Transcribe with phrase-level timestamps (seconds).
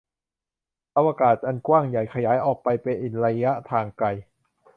[0.95, 4.07] อวกาศอันกว้างใหญ่ขยายออกไปเป็นระยะทางไกล